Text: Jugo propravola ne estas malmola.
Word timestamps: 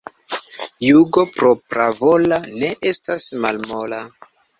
Jugo 0.85 1.25
propravola 1.35 2.39
ne 2.63 2.71
estas 2.93 3.29
malmola. 3.45 4.01